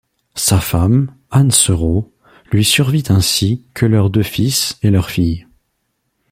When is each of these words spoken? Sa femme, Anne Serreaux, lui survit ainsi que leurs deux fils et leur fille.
Sa 0.33 0.59
femme, 0.59 1.15
Anne 1.29 1.51
Serreaux, 1.51 2.11
lui 2.51 2.65
survit 2.65 3.03
ainsi 3.09 3.63
que 3.75 3.85
leurs 3.85 4.09
deux 4.09 4.23
fils 4.23 4.79
et 4.81 4.89
leur 4.89 5.11
fille. 5.11 5.45